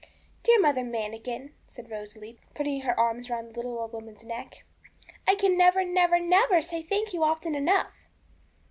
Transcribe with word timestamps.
'Dear 0.41 0.59
Mother 0.59 0.83
Manikin,' 0.83 1.53
said 1.67 1.91
Rosalie, 1.91 2.39
putting 2.55 2.81
her 2.81 2.99
arms 2.99 3.29
round 3.29 3.49
the 3.49 3.53
little 3.55 3.77
old 3.77 3.93
woman's 3.93 4.25
neck, 4.25 4.63
'I 5.27 5.35
can 5.35 5.55
never, 5.55 5.85
never, 5.85 6.19
never 6.19 6.59
say 6.59 6.81
thank 6.81 7.13
you 7.13 7.23
often 7.23 7.53
enough.' 7.53 7.99